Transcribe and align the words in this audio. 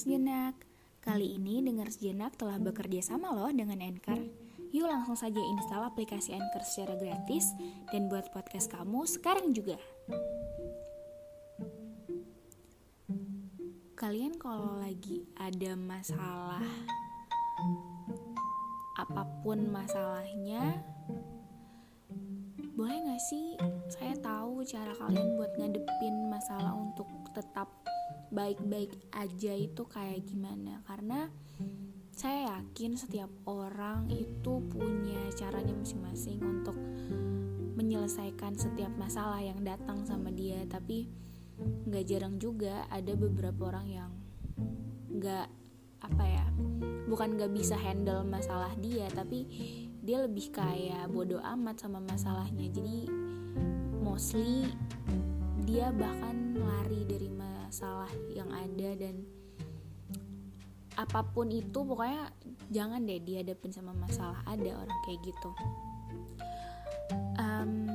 Sejenak. 0.00 0.56
Kali 1.04 1.36
ini 1.36 1.60
dengar 1.60 1.92
sejenak 1.92 2.40
telah 2.40 2.56
bekerja 2.56 3.04
sama 3.04 3.36
loh 3.36 3.52
dengan 3.52 3.84
Anchor. 3.84 4.16
Yuk 4.70 4.86
langsung 4.86 5.18
saja 5.18 5.42
install 5.42 5.82
aplikasi 5.82 6.30
Anchor 6.30 6.62
secara 6.62 6.94
gratis 6.94 7.50
Dan 7.90 8.06
buat 8.06 8.30
podcast 8.30 8.70
kamu 8.70 9.02
sekarang 9.02 9.50
juga. 9.50 9.74
Kalian 13.98 14.38
kalau 14.38 14.78
lagi 14.78 15.26
ada 15.36 15.74
masalah 15.74 16.64
Apa 18.96 19.26
pun 19.42 19.68
masalahnya 19.68 20.80
Boleh 22.78 22.96
gak 23.10 23.22
sih 23.28 23.58
saya 23.90 24.14
tahu 24.22 24.64
cara 24.64 24.94
kalian 24.96 25.36
buat 25.36 25.52
ngadepin 25.58 26.30
masalah 26.30 26.72
untuk 26.78 27.10
tetap 27.36 27.68
baik-baik 28.30 28.94
aja 29.14 29.52
itu 29.54 29.82
kayak 29.86 30.26
gimana. 30.26 30.82
Karena 30.86 31.26
saya 32.10 32.58
yakin 32.58 32.98
setiap 32.98 33.30
orang 33.46 34.10
itu 34.10 34.62
punya 34.70 35.20
caranya 35.34 35.74
masing-masing 35.74 36.38
untuk 36.42 36.74
menyelesaikan 37.78 38.54
setiap 38.58 38.90
masalah 38.98 39.38
yang 39.42 39.62
datang 39.62 40.06
sama 40.06 40.30
dia. 40.30 40.62
Tapi 40.66 41.06
nggak 41.60 42.04
jarang 42.06 42.40
juga 42.40 42.88
ada 42.88 43.12
beberapa 43.14 43.68
orang 43.68 43.86
yang 43.90 44.10
nggak 45.10 45.48
apa 46.00 46.24
ya 46.24 46.46
bukan 47.04 47.36
nggak 47.36 47.52
bisa 47.52 47.76
handle 47.76 48.24
masalah 48.24 48.72
dia 48.80 49.04
tapi 49.12 49.44
dia 50.00 50.24
lebih 50.24 50.48
kayak 50.48 51.12
bodoh 51.12 51.44
amat 51.44 51.84
sama 51.84 52.00
masalahnya. 52.00 52.72
Jadi 52.72 53.06
mostly 54.00 54.64
dia 55.68 55.92
bahkan 55.92 56.56
lari 56.56 57.04
dari 57.04 57.28
masalah 57.70 58.10
yang 58.34 58.50
ada 58.50 58.98
dan 58.98 59.22
apa 60.98 61.22
pun 61.22 61.46
itu 61.54 61.86
pokoknya 61.86 62.34
jangan 62.74 63.06
deh 63.06 63.22
dihadapin 63.22 63.70
sama 63.70 63.94
masalah 63.94 64.42
ada 64.42 64.74
orang 64.74 65.00
kayak 65.06 65.22
gitu. 65.22 65.50
Um, 67.38 67.86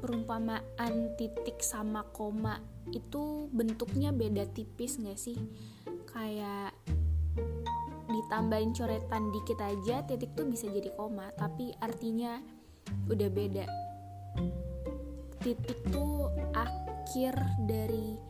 perumpamaan 0.00 1.12
titik 1.20 1.60
sama 1.60 2.08
koma 2.16 2.56
itu 2.88 3.52
bentuknya 3.52 4.16
beda 4.16 4.48
tipis 4.48 4.96
gak 4.96 5.20
sih? 5.20 5.36
Kayak 6.08 6.72
ditambahin 8.08 8.72
coretan 8.72 9.28
dikit 9.28 9.60
aja 9.60 10.08
titik 10.08 10.32
tuh 10.32 10.48
bisa 10.48 10.72
jadi 10.72 10.88
koma 10.96 11.28
tapi 11.36 11.76
artinya 11.84 12.40
udah 13.12 13.28
beda. 13.28 13.68
Titik 15.44 15.84
tuh 15.92 16.32
akhir 16.56 17.36
dari 17.68 18.27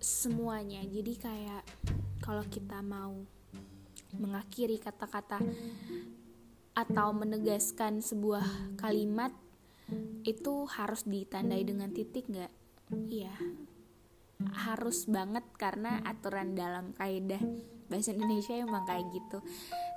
semuanya. 0.00 0.80
Jadi 0.88 1.12
kayak 1.20 1.64
kalau 2.24 2.44
kita 2.48 2.80
mau 2.80 3.14
mengakhiri 4.16 4.80
kata-kata 4.82 5.38
atau 6.74 7.08
menegaskan 7.14 8.02
sebuah 8.02 8.74
kalimat 8.80 9.30
itu 10.24 10.66
harus 10.66 11.06
ditandai 11.06 11.62
dengan 11.62 11.92
titik 11.92 12.26
nggak? 12.26 12.52
Iya. 13.12 13.34
Harus 14.66 15.04
banget 15.06 15.44
karena 15.60 16.00
aturan 16.02 16.56
dalam 16.56 16.96
kaidah 16.96 17.42
bahasa 17.86 18.16
Indonesia 18.16 18.56
emang 18.56 18.88
kayak 18.88 19.06
gitu. 19.12 19.38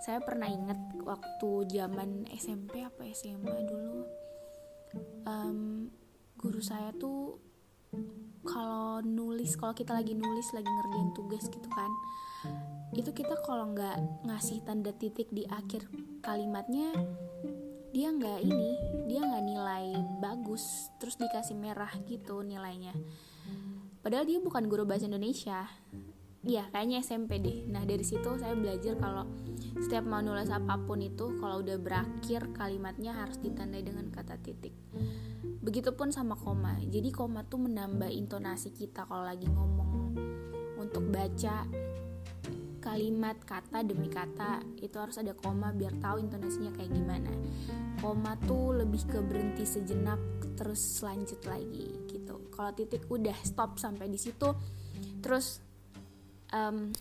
Saya 0.04 0.20
pernah 0.20 0.52
inget 0.52 0.78
waktu 1.00 1.50
zaman 1.72 2.28
SMP 2.36 2.84
apa 2.84 3.08
SMA 3.16 3.56
dulu 3.64 4.24
um, 5.26 5.90
guru 6.38 6.62
saya 6.62 6.92
tuh 6.96 7.40
kalau 8.44 9.00
nulis 9.02 9.56
kalau 9.56 9.72
kita 9.72 9.96
lagi 9.96 10.14
nulis 10.14 10.52
lagi 10.52 10.68
ngerjain 10.68 11.12
tugas 11.16 11.46
gitu 11.48 11.70
kan 11.72 11.92
itu 12.94 13.10
kita 13.10 13.34
kalau 13.42 13.74
nggak 13.74 13.98
ngasih 14.28 14.62
tanda 14.68 14.94
titik 14.94 15.32
di 15.34 15.48
akhir 15.50 15.88
kalimatnya 16.22 16.94
dia 17.94 18.10
nggak 18.10 18.40
ini 18.44 18.72
dia 19.08 19.22
nggak 19.24 19.44
nilai 19.46 19.86
bagus 20.20 20.92
terus 21.00 21.18
dikasih 21.18 21.58
merah 21.58 21.90
gitu 22.06 22.44
nilainya 22.44 22.94
padahal 24.04 24.28
dia 24.28 24.38
bukan 24.44 24.68
guru 24.68 24.84
bahasa 24.84 25.08
Indonesia 25.08 25.66
Iya, 26.44 26.68
kayaknya 26.76 27.00
SMP 27.00 27.40
deh. 27.40 27.64
Nah, 27.72 27.88
dari 27.88 28.04
situ 28.04 28.36
saya 28.36 28.52
belajar 28.52 29.00
kalau 29.00 29.24
setiap 29.80 30.04
mau 30.04 30.20
nulis 30.20 30.52
apa 30.52 30.76
pun 30.76 31.00
itu 31.00 31.40
kalau 31.40 31.64
udah 31.64 31.80
berakhir 31.80 32.52
kalimatnya 32.52 33.16
harus 33.16 33.40
ditandai 33.40 33.80
dengan 33.80 34.12
kata 34.12 34.36
titik. 34.44 34.76
Begitupun 35.64 36.12
sama 36.12 36.36
koma. 36.36 36.76
Jadi 36.84 37.10
koma 37.16 37.48
tuh 37.48 37.64
menambah 37.64 38.12
intonasi 38.12 38.76
kita 38.76 39.08
kalau 39.08 39.24
lagi 39.24 39.48
ngomong 39.48 40.12
untuk 40.76 41.08
baca 41.08 41.64
kalimat 42.84 43.40
kata 43.48 43.80
demi 43.88 44.12
kata 44.12 44.60
itu 44.84 45.00
harus 45.00 45.16
ada 45.16 45.32
koma 45.32 45.72
biar 45.72 45.96
tahu 46.04 46.20
intonasinya 46.20 46.76
kayak 46.76 46.92
gimana. 46.92 47.32
Koma 48.04 48.36
tuh 48.44 48.84
lebih 48.84 49.08
ke 49.08 49.24
berhenti 49.24 49.64
sejenak 49.64 50.20
terus 50.60 51.00
lanjut 51.00 51.40
lagi 51.48 51.88
gitu. 52.12 52.52
Kalau 52.52 52.76
titik 52.76 53.08
udah 53.08 53.40
stop 53.48 53.80
sampai 53.80 54.12
di 54.12 54.20
situ 54.20 54.52
terus 55.24 55.64
um, 56.52 56.92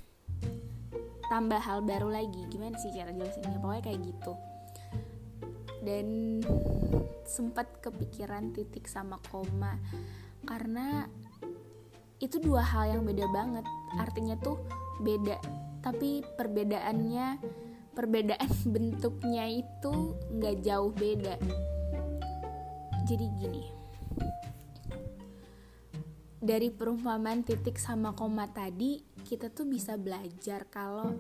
tambah 1.27 1.59
hal 1.59 1.83
baru 1.83 2.13
lagi 2.13 2.45
gimana 2.53 2.77
sih 2.79 2.93
cara 2.93 3.11
jelasinnya 3.11 3.59
pokoknya 3.59 3.83
kayak 3.89 4.01
gitu 4.05 4.33
dan 5.83 6.39
sempat 7.27 7.83
kepikiran 7.83 8.55
titik 8.55 8.87
sama 8.87 9.19
koma. 9.29 9.79
Karena 10.47 11.07
itu 12.23 12.39
dua 12.39 12.63
hal 12.63 12.99
yang 12.99 13.03
beda 13.03 13.27
banget. 13.35 13.67
Artinya 13.99 14.39
tuh 14.39 14.63
beda. 15.03 15.37
Tapi 15.83 16.23
perbedaannya 16.39 17.27
perbedaan 17.93 18.53
bentuknya 18.75 19.51
itu 19.51 20.17
nggak 20.39 20.57
jauh 20.63 20.95
beda. 20.95 21.35
Jadi 23.03 23.27
gini. 23.43 23.65
Dari 26.43 26.75
perumpamaan 26.75 27.47
titik 27.47 27.79
sama 27.79 28.19
koma 28.19 28.51
tadi 28.51 28.99
kita 29.23 29.47
tuh 29.55 29.63
bisa 29.63 29.95
belajar 29.95 30.67
kalau 30.67 31.15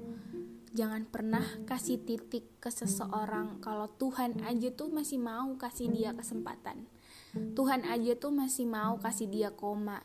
jangan 0.72 1.04
pernah 1.08 1.44
kasih 1.68 2.00
titik 2.02 2.60
ke 2.60 2.68
seseorang 2.72 3.60
kalau 3.60 3.88
Tuhan 3.96 4.40
aja 4.44 4.72
tuh 4.72 4.88
masih 4.88 5.20
mau 5.20 5.54
kasih 5.60 5.92
dia 5.92 6.16
kesempatan. 6.16 6.88
Tuhan 7.56 7.88
aja 7.88 8.12
tuh 8.16 8.32
masih 8.32 8.68
mau 8.68 8.96
kasih 9.00 9.28
dia 9.28 9.48
koma. 9.52 10.04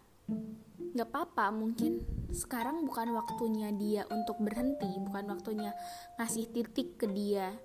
Nggak 0.96 1.08
apa-apa 1.12 1.52
mungkin 1.56 2.04
sekarang 2.32 2.84
bukan 2.84 3.16
waktunya 3.16 3.72
dia 3.72 4.04
untuk 4.12 4.40
berhenti 4.44 4.88
bukan 5.00 5.32
waktunya 5.32 5.72
ngasih 6.20 6.52
titik 6.52 7.00
ke 7.00 7.08
dia. 7.12 7.56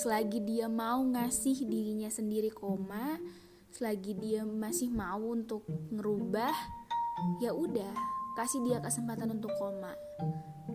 Selagi 0.00 0.40
dia 0.44 0.68
mau 0.68 1.04
ngasih 1.04 1.64
dirinya 1.64 2.08
sendiri 2.08 2.48
koma 2.48 3.20
selagi 3.76 4.16
dia 4.16 4.40
masih 4.40 4.88
mau 4.88 5.36
untuk 5.36 5.68
ngerubah 5.92 6.54
ya 7.44 7.52
udah 7.52 8.15
kasih 8.36 8.60
dia 8.62 8.78
kesempatan 8.84 9.32
untuk 9.32 9.50
koma. 9.56 9.96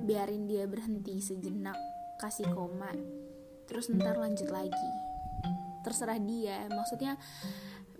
Biarin 0.01 0.49
dia 0.49 0.65
berhenti 0.65 1.21
sejenak 1.21 1.77
kasih 2.17 2.49
koma. 2.51 2.89
Terus 3.69 3.93
ntar 3.93 4.17
lanjut 4.17 4.49
lagi. 4.49 4.89
Terserah 5.85 6.17
dia. 6.17 6.65
Maksudnya 6.73 7.21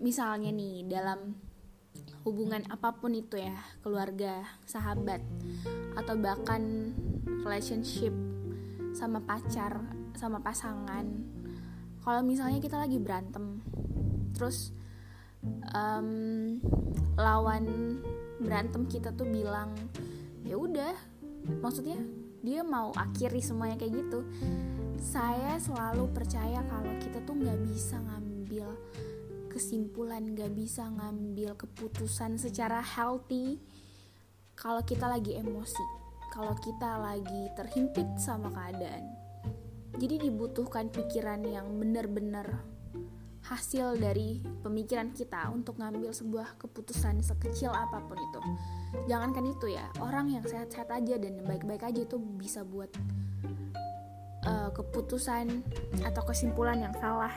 misalnya 0.02 0.50
nih 0.50 0.82
dalam 0.90 1.38
hubungan 2.26 2.62
apa 2.70 2.94
pun 2.98 3.14
itu 3.14 3.38
ya 3.38 3.54
keluarga 3.82 4.46
sahabat 4.66 5.22
atau 5.98 6.14
bahkan 6.18 6.94
relationship 7.46 8.14
sama 8.94 9.22
pacar 9.22 9.78
sama 10.18 10.42
pasangan. 10.42 11.06
Kalau 12.02 12.22
misalnya 12.26 12.58
kita 12.58 12.82
lagi 12.82 12.98
berantem 12.98 13.62
terus 14.34 14.74
um, 15.70 16.58
lawan 17.14 17.98
berantem 18.42 18.84
kita 18.90 19.14
tuh 19.14 19.26
bilang 19.30 19.72
ya 20.42 20.58
udah. 20.58 20.94
Maksudnya 21.62 21.98
dia 22.42 22.66
mau 22.66 22.90
akhiri 22.94 23.38
semuanya 23.38 23.78
kayak 23.78 24.02
gitu. 24.02 24.26
Saya 24.98 25.58
selalu 25.58 26.10
percaya 26.10 26.62
kalau 26.66 26.94
kita 26.98 27.22
tuh 27.22 27.34
nggak 27.38 27.58
bisa 27.70 27.98
ngambil 27.98 28.66
kesimpulan 29.52 30.32
nggak 30.32 30.48
bisa 30.56 30.88
ngambil 30.88 31.52
keputusan 31.60 32.40
secara 32.40 32.80
healthy 32.80 33.60
kalau 34.56 34.80
kita 34.80 35.04
lagi 35.04 35.36
emosi 35.36 35.84
kalau 36.32 36.56
kita 36.56 36.96
lagi 36.96 37.52
terhimpit 37.52 38.08
sama 38.16 38.48
keadaan. 38.48 39.04
Jadi 40.00 40.24
dibutuhkan 40.24 40.88
pikiran 40.88 41.44
yang 41.44 41.68
benar-benar 41.76 42.64
hasil 43.42 43.98
dari 43.98 44.38
pemikiran 44.62 45.10
kita 45.10 45.50
untuk 45.50 45.82
ngambil 45.82 46.14
sebuah 46.14 46.56
keputusan 46.62 47.22
sekecil 47.22 47.74
apa 47.74 47.98
pun 48.06 48.18
itu. 48.18 48.40
Jangankan 49.10 49.50
itu 49.50 49.74
ya, 49.74 49.88
orang 49.98 50.30
yang 50.30 50.44
sehat-sehat 50.46 50.88
aja 50.94 51.18
dan 51.18 51.42
baik-baik 51.42 51.82
aja 51.82 52.06
itu 52.06 52.16
bisa 52.38 52.62
buat 52.62 52.92
uh, 54.46 54.70
keputusan 54.70 55.64
atau 56.06 56.22
kesimpulan 56.22 56.78
yang 56.78 56.94
salah. 56.96 57.34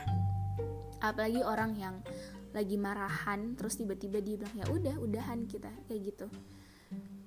Apalagi 1.01 1.41
orang 1.41 1.73
yang 1.77 1.95
lagi 2.55 2.79
marahan 2.79 3.51
terus 3.59 3.75
tiba-tiba 3.75 4.23
dia 4.23 4.39
bilang 4.39 4.55
ya 4.55 4.65
udah 4.71 4.95
udahan 5.03 5.43
kita 5.43 5.67
kayak 5.91 6.15
gitu 6.15 6.31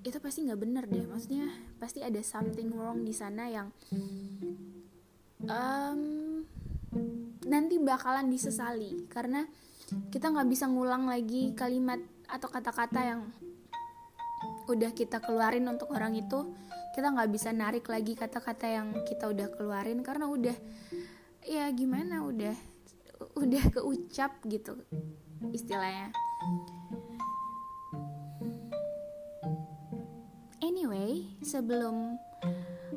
itu 0.00 0.16
pasti 0.24 0.48
nggak 0.48 0.60
bener 0.64 0.84
deh 0.88 1.04
maksudnya 1.04 1.52
pasti 1.76 2.00
ada 2.00 2.16
something 2.24 2.72
wrong 2.72 3.04
di 3.04 3.12
sana 3.12 3.44
yang 3.52 3.68
um, 5.44 6.00
nanti 7.48 7.80
bakalan 7.80 8.28
disesali. 8.28 9.08
Karena 9.08 9.42
kita 10.12 10.28
nggak 10.28 10.48
bisa 10.48 10.68
ngulang 10.68 11.08
lagi 11.08 11.56
kalimat 11.56 11.98
atau 12.28 12.48
kata-kata 12.52 13.00
yang 13.00 13.20
udah 14.68 14.92
kita 14.92 15.18
keluarin 15.24 15.64
untuk 15.66 15.90
orang 15.96 16.14
itu. 16.14 16.52
Kita 16.92 17.08
nggak 17.14 17.30
bisa 17.32 17.50
narik 17.50 17.88
lagi 17.88 18.12
kata-kata 18.12 18.66
yang 18.68 18.88
kita 19.08 19.32
udah 19.32 19.48
keluarin 19.56 20.04
karena 20.04 20.28
udah 20.28 20.56
ya 21.48 21.64
gimana 21.72 22.26
udah 22.26 22.54
udah 23.38 23.64
keucap 23.72 24.36
gitu 24.44 24.76
istilahnya. 25.54 26.12
Anyway 30.58 31.38
sebelum 31.40 32.18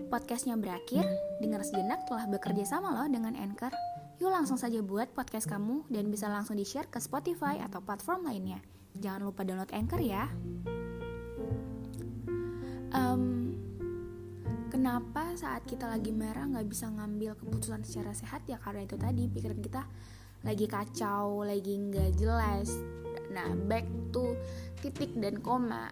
podcastnya 0.09 0.59
berakhir 0.59 1.05
dengar 1.39 1.63
sejenak 1.63 2.03
telah 2.09 2.27
bekerja 2.27 2.67
sama 2.67 2.91
loh 2.91 3.07
dengan 3.07 3.37
Anchor 3.37 3.71
Yuk 4.21 4.29
langsung 4.29 4.53
saja 4.53 4.77
buat 4.85 5.17
podcast 5.17 5.49
kamu 5.49 5.89
dan 5.89 6.13
bisa 6.13 6.29
langsung 6.29 6.53
di-share 6.53 6.85
ke 6.85 7.01
Spotify 7.01 7.57
atau 7.57 7.81
platform 7.81 8.29
lainnya. 8.29 8.61
Jangan 8.93 9.25
lupa 9.25 9.41
download 9.41 9.73
Anchor 9.73 9.97
ya. 9.97 10.29
Um, 12.93 13.57
kenapa 14.69 15.33
saat 15.33 15.65
kita 15.65 15.89
lagi 15.89 16.13
marah 16.13 16.45
nggak 16.45 16.69
bisa 16.69 16.93
ngambil 16.93 17.33
keputusan 17.33 17.81
secara 17.81 18.13
sehat 18.13 18.45
ya 18.45 18.61
karena 18.61 18.85
itu 18.85 18.93
tadi 18.93 19.25
pikiran 19.25 19.57
kita 19.57 19.89
lagi 20.45 20.69
kacau, 20.69 21.41
lagi 21.41 21.81
nggak 21.81 22.13
jelas. 22.21 22.77
Nah, 23.33 23.49
back 23.65 23.89
to 24.13 24.37
titik 24.85 25.17
dan 25.17 25.41
koma 25.41 25.89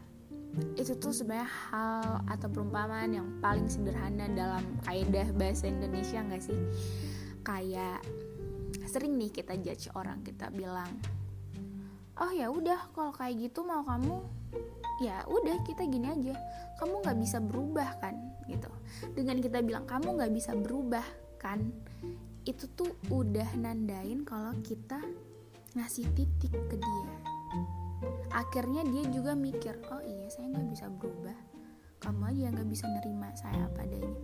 itu 0.78 0.94
tuh 1.02 1.10
sebenarnya 1.10 1.50
hal 1.50 2.22
atau 2.30 2.46
perumpamaan 2.46 3.10
yang 3.10 3.26
paling 3.42 3.66
sederhana 3.66 4.30
dalam 4.38 4.62
kaidah 4.86 5.34
bahasa 5.34 5.66
Indonesia 5.66 6.22
nggak 6.22 6.46
sih? 6.46 6.62
Kayak 7.50 8.06
sering 8.86 9.18
nih 9.18 9.34
kita 9.34 9.58
judge 9.58 9.90
orang 9.98 10.22
kita 10.22 10.54
bilang 10.54 10.94
oh 12.22 12.30
ya 12.30 12.54
udah 12.54 12.94
kalau 12.94 13.10
kayak 13.10 13.50
gitu 13.50 13.66
mau 13.66 13.82
kamu 13.82 14.22
ya 15.00 15.24
udah 15.26 15.64
kita 15.64 15.88
gini 15.88 16.12
aja. 16.12 16.36
Kamu 16.76 17.00
nggak 17.04 17.18
bisa 17.24 17.40
berubah 17.40 17.90
kan? 18.04 18.16
Gitu. 18.46 18.68
Dengan 19.16 19.40
kita 19.40 19.64
bilang 19.64 19.88
kamu 19.88 20.20
nggak 20.20 20.34
bisa 20.36 20.52
berubah 20.54 21.04
kan? 21.40 21.72
Itu 22.44 22.68
tuh 22.76 22.92
udah 23.08 23.48
nandain 23.56 24.28
kalau 24.28 24.52
kita 24.60 25.00
ngasih 25.80 26.12
titik 26.14 26.52
ke 26.52 26.76
dia. 26.76 27.14
Akhirnya 28.36 28.84
dia 28.84 29.08
juga 29.08 29.36
mikir 29.36 29.80
oh 29.88 30.04
iya 30.04 30.28
saya 30.28 30.52
nggak 30.52 30.68
bisa 30.76 30.86
berubah. 30.92 31.38
Kamu 32.04 32.32
aja 32.32 32.52
nggak 32.52 32.70
bisa 32.72 32.86
nerima 32.88 33.28
saya 33.36 33.68
padanya 33.76 34.16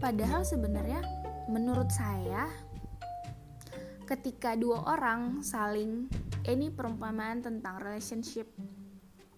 padahal 0.00 0.40
sebenarnya 0.40 1.04
menurut 1.50 1.90
saya 1.90 2.46
ketika 4.06 4.54
dua 4.54 4.86
orang 4.86 5.42
saling 5.42 6.06
ini 6.46 6.70
perumpamaan 6.70 7.42
tentang 7.42 7.82
relationship 7.82 8.46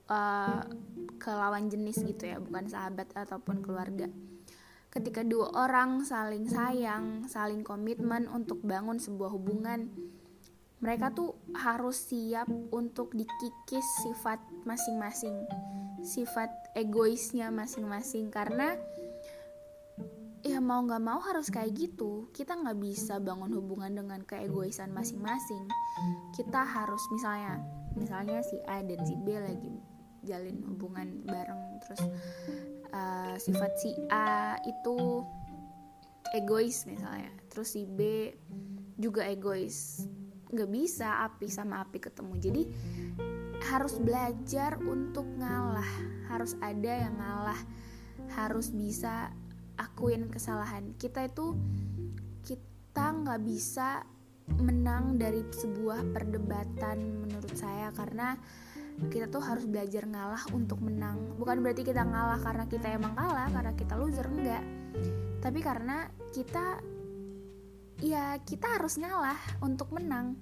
uh, 0.09 0.65
ke 1.17 1.31
lawan 1.33 1.73
jenis 1.73 2.05
gitu 2.05 2.29
ya 2.29 2.39
bukan 2.41 2.69
sahabat 2.69 3.09
ataupun 3.17 3.65
keluarga. 3.65 4.09
Ketika 4.93 5.25
dua 5.25 5.49
orang 5.57 6.05
saling 6.05 6.45
sayang 6.49 7.25
saling 7.25 7.65
komitmen 7.65 8.29
untuk 8.29 8.61
bangun 8.61 9.01
sebuah 9.01 9.33
hubungan 9.33 9.89
mereka 10.85 11.15
tuh 11.15 11.39
harus 11.57 11.97
siap 11.97 12.51
untuk 12.75 13.15
dikikis 13.17 13.87
sifat 14.05 14.43
masing-masing 14.69 15.49
sifat 16.03 16.51
egoisnya 16.75 17.49
masing-masing. 17.49 18.29
Karena 18.29 18.75
ya 20.43 20.59
mau 20.59 20.83
nggak 20.83 21.03
mau 21.03 21.23
harus 21.23 21.49
kayak 21.49 21.75
gitu. 21.79 22.27
Kita 22.35 22.59
nggak 22.59 22.79
bisa 22.83 23.23
bangun 23.23 23.55
hubungan 23.55 23.95
dengan 23.95 24.21
keegoisan 24.27 24.91
masing-masing. 24.91 25.71
Kita 26.35 26.67
harus 26.67 27.03
misalnya 27.15 27.63
misalnya 27.95 28.43
si 28.43 28.59
A 28.67 28.83
dan 28.83 29.01
si 29.07 29.15
B 29.23 29.39
lagi 29.39 29.75
jalin 30.23 30.63
hubungan 30.67 31.27
bareng 31.27 31.83
terus 31.83 32.03
uh, 32.95 33.35
sifat 33.35 33.75
si 33.75 33.91
A 34.07 34.55
itu 34.63 35.27
egois 36.31 36.87
misalnya 36.87 37.35
terus 37.51 37.75
si 37.75 37.87
B 37.87 38.31
juga 38.99 39.27
egois. 39.31 40.07
Nggak 40.53 40.71
bisa 40.71 41.25
api 41.25 41.47
sama 41.49 41.81
api 41.87 41.99
ketemu. 42.03 42.35
Jadi 42.43 42.63
harus 43.73 43.97
belajar 44.03 44.77
untuk 44.83 45.25
ngalah. 45.39 45.89
Harus 46.29 46.59
ada 46.61 46.93
yang 47.09 47.15
ngalah. 47.17 47.61
Harus 48.37 48.69
bisa 48.69 49.33
akuin 49.83 50.31
kesalahan. 50.31 50.95
Kita 50.95 51.27
itu 51.27 51.59
kita 52.47 53.03
nggak 53.11 53.41
bisa 53.43 54.07
menang 54.59 55.17
dari 55.17 55.43
sebuah 55.49 56.13
perdebatan 56.13 57.25
menurut 57.25 57.55
saya 57.55 57.95
karena 57.95 58.37
kita 59.09 59.27
tuh 59.33 59.41
harus 59.41 59.65
belajar 59.65 60.05
ngalah 60.05 60.45
untuk 60.53 60.79
menang. 60.85 61.39
Bukan 61.41 61.65
berarti 61.65 61.83
kita 61.83 62.05
ngalah 62.05 62.41
karena 62.45 62.65
kita 62.69 62.87
emang 62.93 63.17
kalah 63.17 63.49
karena 63.49 63.73
kita 63.73 63.95
loser 63.97 64.27
enggak. 64.29 64.65
Tapi 65.43 65.59
karena 65.65 66.07
kita 66.31 66.79
ya 68.05 68.37
kita 68.45 68.79
harus 68.79 69.01
ngalah 69.01 69.39
untuk 69.65 69.91
menang. 69.91 70.39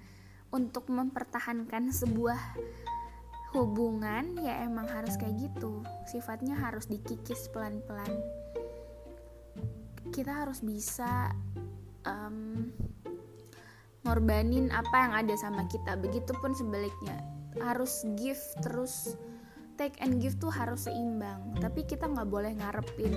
Untuk 0.51 0.91
mempertahankan 0.91 1.95
sebuah 1.95 2.59
hubungan 3.55 4.35
ya 4.43 4.67
emang 4.67 4.91
harus 4.91 5.15
kayak 5.15 5.39
gitu. 5.39 5.87
Sifatnya 6.11 6.59
harus 6.59 6.91
dikikis 6.91 7.47
pelan-pelan 7.55 8.40
kita 10.11 10.45
harus 10.45 10.61
bisa 10.61 11.31
um, 12.05 12.69
ngorbanin 14.03 14.69
apa 14.75 14.97
yang 15.07 15.13
ada 15.15 15.35
sama 15.39 15.65
kita. 15.71 15.97
Begitupun 15.99 16.53
sebaliknya 16.53 17.17
harus 17.59 18.07
give 18.19 18.41
terus 18.63 19.15
take 19.79 19.97
and 20.05 20.21
give 20.21 20.37
tuh 20.37 20.53
harus 20.53 20.91
seimbang. 20.91 21.57
Tapi 21.63 21.87
kita 21.87 22.11
nggak 22.11 22.29
boleh 22.29 22.53
ngarepin 22.59 23.15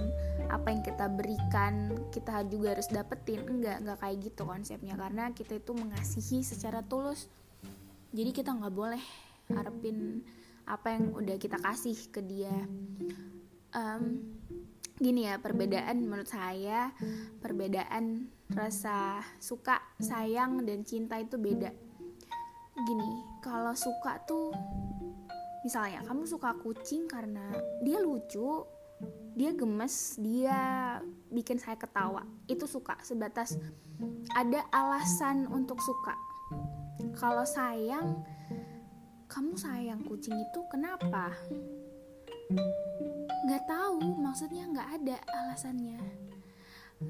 apa 0.47 0.69
yang 0.69 0.81
kita 0.85 1.09
berikan 1.09 1.97
kita 2.13 2.45
juga 2.47 2.77
harus 2.77 2.88
dapetin. 2.93 3.41
Enggak 3.50 3.83
nggak 3.83 3.97
kayak 4.00 4.17
gitu 4.23 4.41
konsepnya. 4.45 4.95
Karena 4.95 5.33
kita 5.33 5.59
itu 5.59 5.71
mengasihi 5.75 6.45
secara 6.45 6.85
tulus. 6.85 7.27
Jadi 8.13 8.29
kita 8.29 8.53
nggak 8.53 8.73
boleh 8.73 9.03
harapin 9.51 10.21
apa 10.63 10.95
yang 10.95 11.12
udah 11.12 11.35
kita 11.41 11.59
kasih 11.59 11.97
ke 12.13 12.21
dia. 12.23 12.53
Um, 13.73 14.21
gini 15.01 15.25
ya 15.25 15.41
perbedaan 15.41 16.05
menurut 16.05 16.29
saya 16.29 16.93
perbedaan 17.41 18.29
rasa 18.53 19.25
suka 19.41 19.81
sayang 19.97 20.62
dan 20.65 20.85
cinta 20.85 21.17
itu 21.17 21.38
beda. 21.41 21.73
Gini 22.73 23.12
kalau 23.41 23.73
suka 23.73 24.21
tuh 24.25 24.53
misalnya 25.65 26.05
kamu 26.05 26.29
suka 26.29 26.53
kucing 26.62 27.09
karena 27.09 27.53
dia 27.81 27.97
lucu 27.97 28.67
dia 29.33 29.50
gemes 29.55 30.21
dia 30.21 30.59
bikin 31.33 31.57
saya 31.57 31.73
ketawa 31.73 32.21
itu 32.45 32.69
suka 32.69 32.93
sebatas 33.01 33.57
ada 34.38 34.62
alasan 34.69 35.50
untuk 35.50 35.81
suka. 35.81 36.13
Kalau 37.17 37.45
sayang 37.45 38.21
kamu 39.25 39.57
sayang 39.57 40.05
kucing 40.05 40.38
itu 40.38 40.59
kenapa 40.69 41.33
nggak 43.43 43.67
tahu 43.67 44.23
maksudnya 44.23 44.63
nggak 44.71 44.89
ada 45.03 45.15
alasannya. 45.35 46.00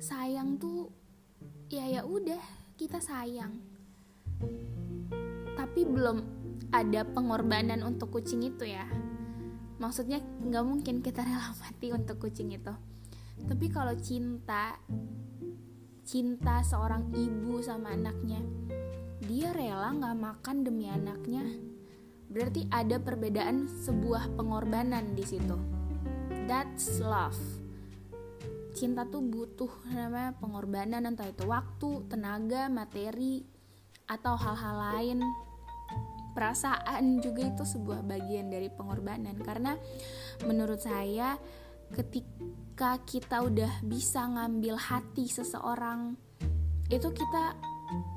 Sayang 0.02 0.58
tuh 0.58 0.90
ya 1.70 1.86
ya 1.86 2.02
udah 2.02 2.42
kita 2.74 2.98
sayang. 2.98 3.62
Tapi 5.54 5.86
belum 5.86 6.26
ada 6.74 7.06
pengorbanan 7.06 7.86
untuk 7.86 8.18
kucing 8.18 8.42
itu 8.42 8.66
ya. 8.66 8.90
Maksudnya 9.78 10.26
nggak 10.26 10.66
mungkin 10.66 11.06
kita 11.06 11.22
rela 11.30 11.54
mati 11.62 11.94
untuk 11.94 12.18
kucing 12.18 12.50
itu. 12.50 12.74
Tapi 13.46 13.70
kalau 13.70 13.94
cinta 14.02 14.74
cinta 16.02 16.66
seorang 16.66 17.14
ibu 17.16 17.64
sama 17.64 17.96
anaknya 17.96 18.44
dia 19.24 19.54
rela 19.54 19.94
nggak 19.94 20.18
makan 20.18 20.66
demi 20.66 20.90
anaknya. 20.90 21.46
Berarti 22.34 22.66
ada 22.74 22.98
perbedaan 22.98 23.70
sebuah 23.70 24.34
pengorbanan 24.34 25.14
di 25.14 25.22
situ 25.22 25.83
that's 26.48 27.00
love. 27.00 27.38
Cinta 28.74 29.06
tuh 29.06 29.22
butuh 29.22 29.70
namanya 29.94 30.34
pengorbanan 30.42 31.06
entah 31.06 31.30
itu 31.30 31.46
waktu 31.46 32.10
tenaga 32.10 32.68
materi 32.68 33.46
atau 34.10 34.34
hal-hal 34.34 34.76
lain. 34.76 35.20
Perasaan 36.34 37.22
juga 37.22 37.46
itu 37.46 37.62
sebuah 37.62 38.02
bagian 38.02 38.50
dari 38.50 38.68
pengorbanan. 38.74 39.38
Karena 39.46 39.78
menurut 40.50 40.82
saya 40.82 41.38
ketika 41.94 42.98
kita 43.06 43.46
udah 43.46 43.86
bisa 43.86 44.26
ngambil 44.26 44.82
hati 44.82 45.30
seseorang 45.30 46.18
itu 46.90 47.10
kita 47.14 47.54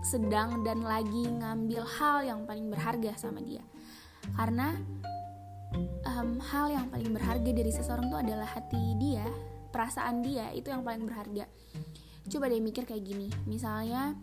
sedang 0.00 0.64
dan 0.64 0.80
lagi 0.80 1.28
ngambil 1.28 1.84
hal 1.84 2.16
yang 2.24 2.40
paling 2.48 2.72
berharga 2.72 3.12
sama 3.20 3.44
dia. 3.44 3.62
Karena 4.32 4.72
um, 6.06 6.40
hal 6.40 6.66
yang 6.72 6.86
paling 6.88 7.12
berharga 7.12 7.50
dari 7.52 7.72
seseorang 7.72 8.08
itu 8.08 8.18
adalah 8.18 8.48
hati 8.48 8.96
dia 8.96 9.26
perasaan 9.70 10.24
dia 10.24 10.48
itu 10.56 10.72
yang 10.72 10.80
paling 10.80 11.04
berharga. 11.04 11.44
Coba 12.26 12.50
deh 12.50 12.58
mikir 12.58 12.88
kayak 12.88 13.04
gini 13.04 13.28
misalnya 13.44 14.16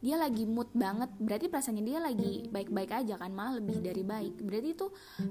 dia 0.00 0.16
lagi 0.16 0.48
mood 0.48 0.72
banget 0.72 1.12
berarti 1.20 1.52
perasaannya 1.52 1.84
dia 1.84 2.00
lagi 2.00 2.48
baik-baik 2.48 3.04
aja 3.04 3.20
kan 3.20 3.34
malah 3.34 3.60
lebih 3.60 3.84
dari 3.84 4.00
baik. 4.06 4.40
Berarti 4.40 4.68
itu 4.72 4.86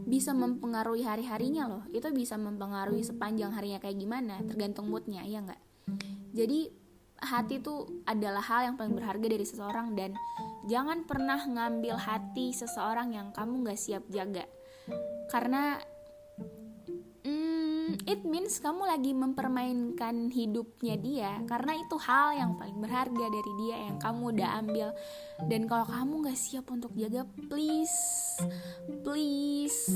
bisa 0.05 0.35
mempengaruhi 0.35 1.07
hari-harinya 1.07 1.63
loh 1.65 1.83
itu 1.89 2.05
bisa 2.13 2.37
mempengaruhi 2.37 3.01
sepanjang 3.01 3.55
harinya 3.55 3.81
kayak 3.81 3.97
gimana 3.97 4.37
tergantung 4.45 4.91
moodnya 4.91 5.25
ya 5.25 5.41
nggak? 5.41 5.61
Jadi 6.37 6.69
hati 7.19 7.59
itu 7.59 8.03
adalah 8.07 8.43
hal 8.45 8.71
yang 8.71 8.75
paling 8.79 8.95
berharga 8.95 9.27
dari 9.27 9.43
seseorang 9.43 9.97
dan 9.97 10.15
jangan 10.69 11.03
pernah 11.03 11.39
ngambil 11.39 11.99
hati 11.99 12.55
seseorang 12.55 13.11
yang 13.11 13.33
kamu 13.35 13.65
nggak 13.65 13.79
siap 13.79 14.05
jaga 14.07 14.47
karena 15.29 15.77
it 18.09 18.25
means 18.25 18.57
kamu 18.57 18.89
lagi 18.89 19.11
mempermainkan 19.13 20.33
hidupnya 20.33 20.95
dia. 20.97 21.31
Karena 21.45 21.77
itu 21.77 21.95
hal 22.01 22.37
yang 22.37 22.51
paling 22.57 22.81
berharga 22.81 23.25
dari 23.29 23.51
dia 23.65 23.77
yang 23.85 23.97
kamu 24.01 24.33
udah 24.33 24.49
ambil. 24.65 24.87
Dan 25.45 25.69
kalau 25.69 25.85
kamu 25.85 26.13
gak 26.29 26.39
siap 26.39 26.65
untuk 26.73 26.93
jaga 26.97 27.25
please 27.49 27.97
please 29.05 29.93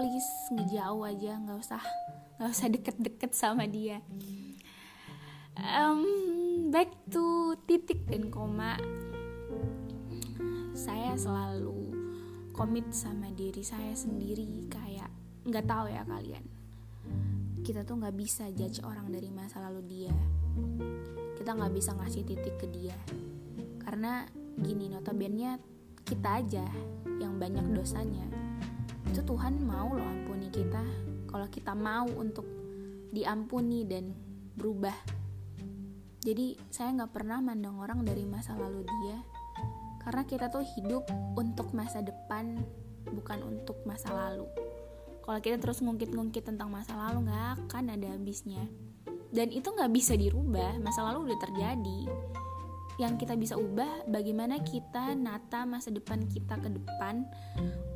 please 0.00 0.30
ngejauh 0.56 1.04
aja. 1.04 1.36
Nggak 1.36 1.58
usah 1.60 1.82
nggak 2.38 2.50
usah 2.54 2.68
deket-deket 2.72 3.32
sama 3.36 3.68
dia. 3.68 4.00
Um, 5.58 6.06
back 6.70 6.88
to 7.12 7.58
titik 7.66 8.06
dan 8.08 8.32
koma. 8.32 8.78
Saya 10.72 11.18
selalu 11.18 11.87
komit 12.58 12.90
sama 12.90 13.30
diri 13.38 13.62
saya 13.62 13.94
sendiri 13.94 14.66
kayak 14.66 15.06
nggak 15.46 15.62
tahu 15.62 15.94
ya 15.94 16.02
kalian. 16.02 16.42
Kita 17.62 17.86
tuh 17.86 18.02
nggak 18.02 18.18
bisa 18.18 18.50
judge 18.50 18.82
orang 18.82 19.14
dari 19.14 19.30
masa 19.30 19.62
lalu 19.62 19.86
dia. 19.86 20.16
Kita 21.38 21.54
nggak 21.54 21.70
bisa 21.70 21.94
ngasih 21.94 22.26
titik 22.26 22.58
ke 22.58 22.66
dia. 22.66 22.98
Karena 23.78 24.26
gini 24.58 24.90
notabene 24.90 25.54
kita 26.02 26.42
aja 26.42 26.66
yang 27.22 27.38
banyak 27.38 27.62
dosanya. 27.78 28.26
Itu 29.06 29.22
Tuhan 29.22 29.62
mau 29.62 29.94
loh 29.94 30.02
ampuni 30.02 30.50
kita. 30.50 30.82
Kalau 31.30 31.46
kita 31.46 31.78
mau 31.78 32.10
untuk 32.10 32.42
diampuni 33.14 33.86
dan 33.86 34.10
berubah. 34.58 34.98
Jadi 36.26 36.58
saya 36.74 36.90
nggak 36.90 37.14
pernah 37.14 37.38
mandang 37.38 37.78
orang 37.78 38.02
dari 38.02 38.26
masa 38.26 38.58
lalu 38.58 38.82
dia 38.82 39.37
karena 40.02 40.22
kita 40.24 40.46
tuh 40.48 40.64
hidup 40.76 41.06
untuk 41.34 41.74
masa 41.74 42.00
depan 42.00 42.58
bukan 43.08 43.38
untuk 43.44 43.80
masa 43.84 44.12
lalu. 44.12 44.46
Kalau 45.24 45.38
kita 45.44 45.60
terus 45.60 45.84
ngungkit-ngungkit 45.84 46.48
tentang 46.48 46.72
masa 46.72 46.96
lalu 46.96 47.28
nggak 47.28 47.68
akan 47.68 47.84
ada 47.92 48.16
habisnya. 48.16 48.64
Dan 49.28 49.52
itu 49.52 49.68
nggak 49.68 49.92
bisa 49.92 50.16
dirubah 50.16 50.80
masa 50.80 51.04
lalu 51.04 51.28
udah 51.28 51.38
terjadi. 51.44 52.00
Yang 52.96 53.12
kita 53.26 53.34
bisa 53.36 53.54
ubah 53.54 54.08
bagaimana 54.08 54.58
kita 54.64 55.12
nata 55.14 55.68
masa 55.68 55.92
depan 55.92 56.24
kita 56.26 56.56
ke 56.58 56.68
depan 56.72 57.28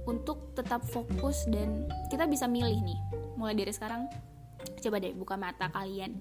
untuk 0.04 0.52
tetap 0.52 0.84
fokus 0.84 1.48
dan 1.48 1.88
kita 2.12 2.28
bisa 2.28 2.44
milih 2.44 2.84
nih. 2.84 3.00
Mulai 3.40 3.56
dari 3.56 3.72
sekarang 3.72 4.06
coba 4.78 5.00
deh 5.00 5.16
buka 5.16 5.34
mata 5.40 5.72
kalian. 5.72 6.20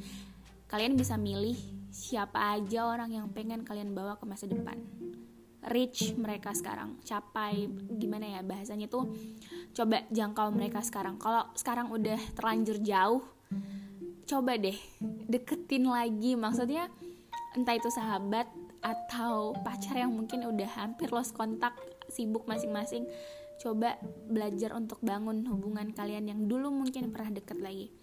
Kalian 0.72 0.96
bisa 0.96 1.20
milih 1.20 1.60
siapa 1.92 2.56
aja 2.56 2.88
orang 2.88 3.12
yang 3.12 3.28
pengen 3.36 3.68
kalian 3.68 3.92
bawa 3.92 4.16
ke 4.16 4.24
masa 4.24 4.48
depan 4.48 4.80
reach 5.70 6.18
mereka 6.18 6.56
sekarang. 6.58 6.98
Capai 7.06 7.70
gimana 7.98 8.26
ya 8.26 8.42
bahasanya 8.42 8.90
tuh 8.90 9.14
coba 9.78 10.02
jangkau 10.10 10.50
mereka 10.50 10.82
sekarang. 10.82 11.22
Kalau 11.22 11.46
sekarang 11.54 11.94
udah 11.94 12.18
terlanjur 12.34 12.82
jauh 12.82 13.22
coba 14.26 14.58
deh 14.58 14.78
deketin 15.30 15.86
lagi. 15.86 16.34
Maksudnya 16.34 16.90
entah 17.54 17.76
itu 17.78 17.92
sahabat 17.94 18.50
atau 18.82 19.54
pacar 19.62 20.02
yang 20.02 20.10
mungkin 20.10 20.42
udah 20.42 20.70
hampir 20.82 21.14
lost 21.14 21.38
kontak 21.38 21.78
sibuk 22.10 22.50
masing-masing 22.50 23.06
coba 23.62 23.94
belajar 24.26 24.74
untuk 24.74 24.98
bangun 25.06 25.46
hubungan 25.46 25.94
kalian 25.94 26.26
yang 26.34 26.50
dulu 26.50 26.74
mungkin 26.74 27.14
pernah 27.14 27.38
deket 27.38 27.62
lagi. 27.62 27.94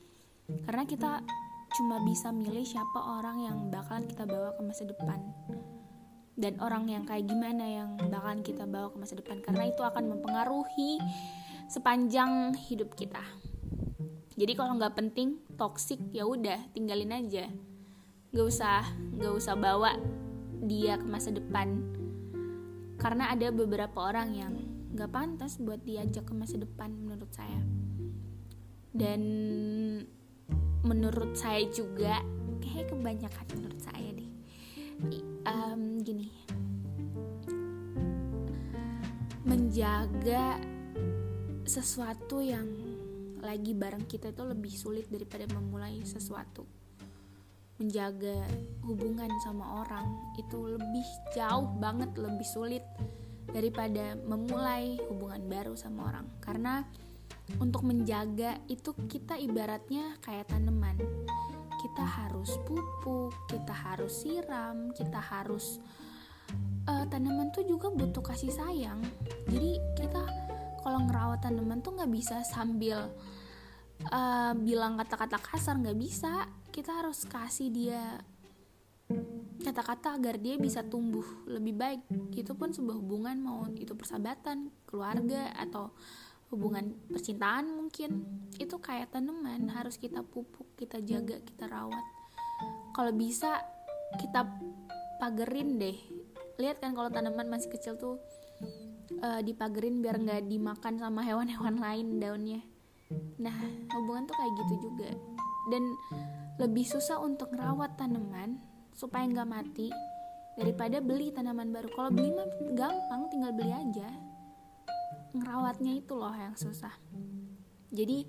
Karena 0.47 0.87
kita 0.87 1.27
cuma 1.75 1.99
bisa 2.07 2.31
milih 2.31 2.63
siapa 2.65 3.19
orang 3.19 3.43
yang 3.45 3.57
bakalan 3.69 4.07
kita 4.07 4.25
bawa 4.25 4.55
ke 4.57 4.63
masa 4.65 4.89
depan 4.89 5.21
dan 6.39 6.55
orang 6.63 6.87
yang 6.87 7.03
kayak 7.03 7.27
gimana 7.27 7.67
yang 7.67 7.99
bakalan 7.99 8.47
kita 8.47 8.63
bawa 8.63 8.95
ke 8.95 8.97
masa 9.03 9.19
depan. 9.19 9.43
Karena 9.43 9.67
itu 9.67 9.83
akan 9.83 10.05
mempengaruhi 10.15 11.03
sepanjang 11.67 12.55
hidup 12.71 12.95
kita. 12.95 13.21
Jadi 14.39 14.55
kalau 14.55 14.79
nggak 14.79 14.95
penting 14.95 15.43
toksik 15.59 15.99
ya 16.15 16.23
udah 16.23 16.71
tinggalin 16.71 17.11
aja. 17.11 17.51
Nggak 18.31 18.47
usah 18.47 18.87
nggak 19.19 19.35
usah 19.35 19.55
bawa 19.59 19.99
dia 20.63 20.95
ke 20.95 21.07
masa 21.11 21.35
depan. 21.35 21.83
Karena 23.03 23.35
ada 23.35 23.51
beberapa 23.51 23.99
orang 23.99 24.31
yang 24.39 24.55
nggak 24.95 25.11
pantas 25.11 25.59
buat 25.59 25.83
diajak 25.83 26.23
ke 26.23 26.35
masa 26.39 26.55
depan 26.55 26.95
menurut 26.95 27.35
saya. 27.35 27.59
Dan 28.95 29.23
menurut 30.87 31.35
saya 31.35 31.67
juga 31.75 32.23
kayak 32.63 32.95
kebanyakan 32.95 33.47
menurut 33.59 33.83
saya 33.83 34.15
deh 34.15 34.38
um, 35.47 36.03
gini. 36.03 36.29
Menjaga 39.49 40.61
sesuatu 41.65 42.43
yang 42.43 42.69
lagi 43.39 43.73
bareng 43.73 44.05
kita 44.11 44.35
itu 44.35 44.43
lebih 44.45 44.73
sulit 44.75 45.07
daripada 45.09 45.47
memulai 45.55 46.03
sesuatu. 46.03 46.67
Menjaga 47.79 48.43
hubungan 48.83 49.31
sama 49.47 49.87
orang 49.87 50.35
itu 50.35 50.75
lebih 50.75 51.07
jauh 51.31 51.71
banget 51.79 52.11
lebih 52.19 52.49
sulit 52.49 52.83
daripada 53.49 54.19
memulai 54.27 54.99
hubungan 55.07 55.47
baru 55.47 55.79
sama 55.79 56.11
orang. 56.11 56.27
Karena 56.43 56.83
untuk 57.63 57.87
menjaga 57.87 58.61
itu 58.69 58.93
kita 59.09 59.39
ibaratnya 59.41 60.19
kayak 60.21 60.53
tanaman 60.53 61.01
kita 61.79 62.03
harus 62.05 62.59
pupuk, 62.67 63.33
kita 63.47 63.73
harus 63.73 64.27
siram, 64.27 64.91
kita 64.93 65.23
harus 65.23 65.79
uh, 66.91 67.05
tanaman 67.07 67.55
tuh 67.55 67.65
juga 67.65 67.89
butuh 67.89 68.21
kasih 68.21 68.51
sayang. 68.51 69.01
Jadi 69.47 69.79
kita 69.95 70.23
kalau 70.83 71.07
ngerawat 71.07 71.43
tanaman 71.43 71.81
tuh 71.81 71.95
nggak 71.95 72.13
bisa 72.13 72.43
sambil 72.43 73.11
uh, 74.11 74.53
bilang 74.59 74.99
kata-kata 74.99 75.39
kasar 75.39 75.79
nggak 75.79 75.99
bisa. 75.99 76.51
Kita 76.69 77.03
harus 77.03 77.25
kasih 77.27 77.69
dia 77.71 78.03
kata-kata 79.59 80.15
agar 80.21 80.39
dia 80.39 80.55
bisa 80.61 80.85
tumbuh 80.87 81.25
lebih 81.49 81.75
baik. 81.75 82.01
Itu 82.35 82.55
pun 82.55 82.71
sebuah 82.71 82.97
hubungan 82.99 83.37
mau 83.41 83.67
itu 83.75 83.93
persahabatan, 83.95 84.71
keluarga 84.87 85.53
atau 85.59 85.93
hubungan 86.49 86.97
percintaan 87.09 87.69
mungkin. 87.77 88.25
Itu 88.57 88.81
kayak 88.81 89.13
tanaman 89.13 89.69
harus 89.73 90.01
kita 90.01 90.25
pupuk 90.25 90.77
kita 90.77 91.01
jaga 91.05 91.41
kita 91.45 91.69
rawat. 91.69 92.05
Kalau 92.97 93.13
bisa 93.15 93.61
kita 94.17 94.49
pagerin 95.21 95.77
deh. 95.77 95.99
Lihat 96.59 96.83
kan 96.83 96.97
kalau 96.97 97.13
tanaman 97.13 97.47
masih 97.47 97.71
kecil 97.71 97.95
tuh 98.01 98.19
uh, 99.23 99.41
dipagerin 99.45 100.03
biar 100.03 100.19
nggak 100.19 100.49
dimakan 100.49 100.99
sama 100.99 101.23
hewan-hewan 101.23 101.79
lain 101.79 102.19
daunnya. 102.19 102.61
Nah 103.39 103.55
hubungan 103.95 104.27
tuh 104.27 104.37
kayak 104.37 104.53
gitu 104.67 104.75
juga. 104.91 105.11
Dan 105.69 105.85
lebih 106.59 106.89
susah 106.89 107.21
untuk 107.23 107.53
merawat 107.55 107.95
tanaman 108.01 108.59
supaya 108.97 109.29
nggak 109.29 109.47
mati 109.47 109.89
daripada 110.59 110.99
beli 110.99 111.31
tanaman 111.31 111.71
baru. 111.71 111.89
Kalau 111.93 112.11
beli 112.11 112.35
mah 112.35 112.49
gampang 112.75 113.31
tinggal 113.31 113.53
beli 113.55 113.71
aja 113.71 114.28
ngerawatnya 115.37 116.01
itu 116.01 116.15
loh 116.17 116.33
yang 116.33 116.57
susah. 116.57 116.93
Jadi 117.89 118.29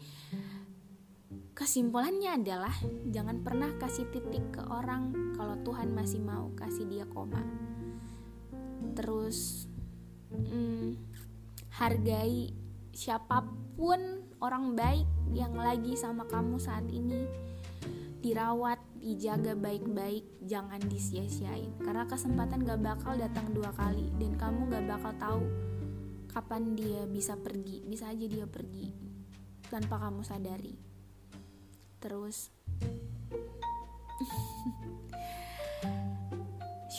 kesimpulannya 1.54 2.40
adalah 2.40 2.72
jangan 3.12 3.44
pernah 3.44 3.76
kasih 3.76 4.08
titik 4.16 4.56
ke 4.56 4.64
orang 4.72 5.36
kalau 5.36 5.60
Tuhan 5.68 5.92
masih 5.92 6.24
mau 6.24 6.52
kasih 6.56 6.88
dia 6.88 7.06
koma. 7.08 7.44
Terus 8.96 9.68
hmm, 10.32 10.96
hargai 11.76 12.56
siapa 12.96 13.44
pun 13.76 14.00
orang 14.40 14.76
baik 14.76 15.08
yang 15.36 15.56
lagi 15.56 16.00
sama 16.00 16.24
kamu 16.28 16.60
saat 16.60 16.88
ini. 16.88 17.28
Dirawat 18.20 18.80
dijaga 19.00 19.56
baik-baik 19.56 20.28
jangan 20.44 20.80
disia-siain. 20.92 21.72
Karena 21.80 22.04
kesempatan 22.04 22.68
gak 22.68 22.84
bakal 22.84 23.16
datang 23.16 23.48
dua 23.56 23.72
kali 23.72 24.12
dan 24.20 24.36
kamu 24.36 24.68
gak 24.68 24.86
bakal 24.92 25.14
tahu 25.16 25.44
kapan 26.30 26.78
dia 26.78 27.04
bisa 27.10 27.34
pergi 27.36 27.82
bisa 27.84 28.14
aja 28.14 28.26
dia 28.30 28.46
pergi 28.46 28.94
tanpa 29.70 30.02
kamu 30.02 30.22
sadari. 30.26 30.76
Terus 32.00 32.50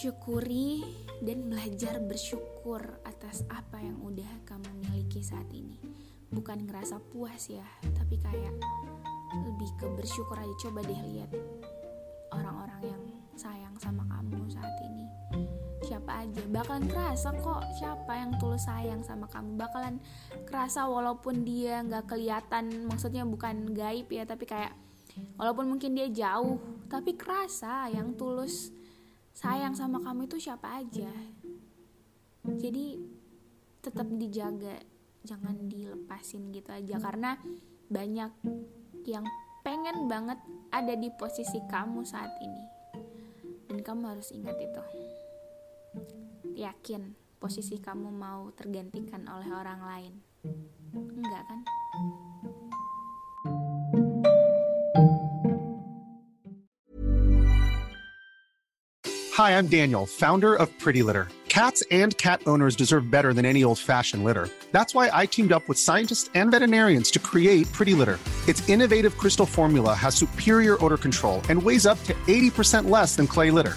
syukuri 0.01 0.85
dan 1.21 1.51
belajar 1.51 2.01
bersyukur 2.01 2.81
atas 3.05 3.45
apa 3.53 3.83
yang 3.83 3.99
udah 4.01 4.47
kamu 4.47 4.71
miliki 4.87 5.21
saat 5.23 5.51
ini. 5.51 5.77
Bukan 6.31 6.71
ngerasa 6.71 7.03
puas 7.11 7.51
ya 7.51 7.67
tapi 7.99 8.19
kayak 8.23 8.55
lebih 9.35 9.71
ke 9.79 9.87
bersyukur 9.99 10.39
aja. 10.39 10.55
Coba 10.69 10.83
deh 10.87 11.01
lihat 11.11 11.31
bakalan 16.51 16.91
kerasa 16.91 17.31
kok 17.31 17.63
siapa 17.79 18.13
yang 18.19 18.35
tulus 18.43 18.67
sayang 18.67 19.07
sama 19.07 19.31
kamu. 19.31 19.55
Bakalan 19.55 20.03
kerasa 20.51 20.91
walaupun 20.91 21.47
dia 21.47 21.81
nggak 21.87 22.11
kelihatan 22.11 22.91
maksudnya 22.91 23.23
bukan 23.23 23.71
gaib 23.71 24.11
ya 24.11 24.27
tapi 24.27 24.51
kayak 24.51 24.75
walaupun 25.39 25.71
mungkin 25.71 25.95
dia 25.95 26.11
jauh 26.11 26.59
tapi 26.91 27.15
kerasa 27.15 27.87
yang 27.95 28.19
tulus 28.19 28.75
sayang 29.31 29.79
sama 29.79 30.03
kamu 30.03 30.27
itu 30.27 30.51
siapa 30.51 30.83
aja. 30.83 31.11
Jadi 32.43 32.99
tetap 33.81 34.11
dijaga 34.11 34.75
jangan 35.23 35.71
dilepasin 35.71 36.51
gitu 36.51 36.75
aja 36.75 36.99
karena 36.99 37.39
banyak 37.87 38.33
yang 39.07 39.25
pengen 39.63 40.11
banget 40.11 40.41
ada 40.75 40.99
di 40.99 41.15
posisi 41.15 41.63
kamu 41.71 42.03
saat 42.03 42.35
ini. 42.43 42.65
Dan 43.71 43.87
kamu 43.87 44.19
harus 44.19 44.35
ingat 44.35 44.59
itu 44.59 44.83
yakin 46.61 47.17
posisi 47.41 47.81
kamu 47.81 48.13
mau 48.13 48.53
tergantikan 48.53 49.25
oleh 49.33 49.49
orang 49.49 49.81
lain 49.81 50.13
enggak 50.93 51.45
kan 51.49 51.61
Hi, 59.41 59.57
I'm 59.57 59.73
Daniel, 59.73 60.05
founder 60.05 60.53
of 60.53 60.69
Pretty 60.77 61.01
Litter. 61.01 61.33
Cats 61.49 61.83
and 61.91 62.13
cat 62.21 62.43
owners 62.47 62.77
deserve 62.77 63.11
better 63.11 63.33
than 63.33 63.49
any 63.49 63.65
old 63.65 63.79
fashioned 63.79 64.21
litter. 64.21 64.51
That's 64.71 64.93
why 64.93 65.09
I 65.11 65.25
teamed 65.25 65.51
up 65.51 65.65
with 65.65 65.81
scientists 65.81 66.29
and 66.35 66.51
veterinarians 66.51 67.11
to 67.13 67.19
create 67.19 67.65
Pretty 67.73 67.95
Litter. 67.95 68.19
Its 68.47 68.61
innovative 68.69 69.17
crystal 69.17 69.47
formula 69.47 69.95
has 69.95 70.15
superior 70.15 70.77
odor 70.85 70.99
control 71.01 71.41
and 71.49 71.57
weighs 71.63 71.87
up 71.87 71.97
to 72.05 72.13
80% 72.29 72.91
less 72.91 73.17
than 73.17 73.27
clay 73.27 73.51
litter. 73.51 73.77